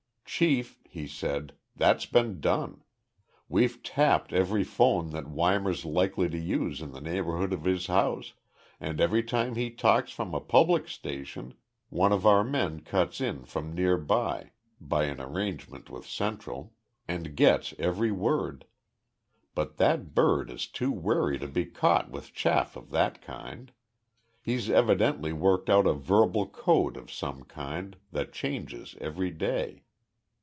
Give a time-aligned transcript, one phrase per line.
[0.33, 2.85] "Chief," he said, "that's been done.
[3.49, 8.31] We've tapped every phone that Weimar's likely to use in the neighborhood of his house
[8.79, 11.53] and every time he talks from a public station
[11.89, 16.73] one of our men cuts in from near by by an arrangement with Central
[17.09, 18.65] and gets every word.
[19.53, 23.73] But that bird is too wary to be caught with chaff of that kind.
[24.41, 29.83] He's evidently worked out a verbal code of some kind that changes every day.